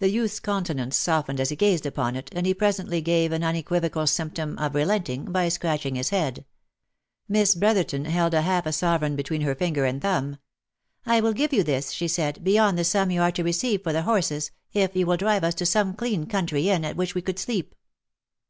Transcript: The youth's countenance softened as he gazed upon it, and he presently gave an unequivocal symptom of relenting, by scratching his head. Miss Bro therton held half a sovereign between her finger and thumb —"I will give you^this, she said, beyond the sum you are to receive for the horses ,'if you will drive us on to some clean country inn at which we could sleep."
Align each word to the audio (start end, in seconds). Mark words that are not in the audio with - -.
The 0.00 0.10
youth's 0.10 0.38
countenance 0.38 0.98
softened 0.98 1.40
as 1.40 1.48
he 1.48 1.56
gazed 1.56 1.86
upon 1.86 2.14
it, 2.14 2.28
and 2.32 2.44
he 2.44 2.52
presently 2.52 3.00
gave 3.00 3.32
an 3.32 3.42
unequivocal 3.42 4.06
symptom 4.06 4.58
of 4.58 4.74
relenting, 4.74 5.32
by 5.32 5.48
scratching 5.48 5.94
his 5.94 6.10
head. 6.10 6.44
Miss 7.26 7.54
Bro 7.54 7.72
therton 7.72 8.04
held 8.04 8.34
half 8.34 8.66
a 8.66 8.70
sovereign 8.74 9.16
between 9.16 9.40
her 9.40 9.54
finger 9.54 9.86
and 9.86 10.02
thumb 10.02 10.36
—"I 11.06 11.22
will 11.22 11.32
give 11.32 11.52
you^this, 11.52 11.90
she 11.94 12.06
said, 12.06 12.44
beyond 12.44 12.76
the 12.76 12.84
sum 12.84 13.10
you 13.10 13.22
are 13.22 13.32
to 13.32 13.42
receive 13.42 13.82
for 13.82 13.94
the 13.94 14.02
horses 14.02 14.50
,'if 14.74 14.94
you 14.94 15.06
will 15.06 15.16
drive 15.16 15.42
us 15.42 15.54
on 15.54 15.58
to 15.60 15.64
some 15.64 15.94
clean 15.94 16.26
country 16.26 16.68
inn 16.68 16.84
at 16.84 16.96
which 16.96 17.14
we 17.14 17.22
could 17.22 17.38
sleep." 17.38 17.74